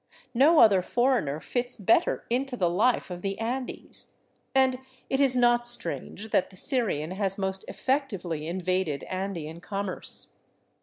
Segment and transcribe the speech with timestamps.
[0.33, 4.13] No other foreigner fits better into the life of the Andes,
[4.55, 4.79] and
[5.11, 10.31] it is not strange that the Syrian has most effectively invaded Andean commerce.